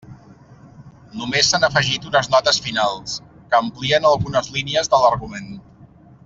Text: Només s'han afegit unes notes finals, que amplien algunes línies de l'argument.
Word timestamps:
Només 1.19 1.51
s'han 1.51 1.67
afegit 1.67 2.07
unes 2.11 2.29
notes 2.37 2.59
finals, 2.69 3.19
que 3.53 3.59
amplien 3.61 4.09
algunes 4.13 4.51
línies 4.57 4.91
de 4.95 5.03
l'argument. 5.05 5.55